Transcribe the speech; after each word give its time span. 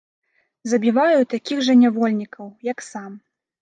Забіваю 0.71 1.19
такіх 1.35 1.63
жа 1.69 1.79
нявольнікаў, 1.85 2.53
як 2.75 2.79
сам. 2.93 3.11